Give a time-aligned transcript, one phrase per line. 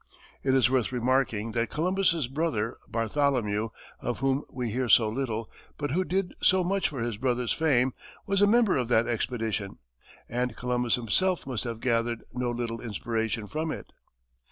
[0.41, 3.69] It is worth remarking that Columbus's brother, Bartholomew,
[3.99, 7.93] of whom we hear so little, but who did so much for his brother's fame,
[8.25, 9.77] was a member of that expedition,
[10.27, 13.91] and Columbus himself must have gathered no little inspiration from it.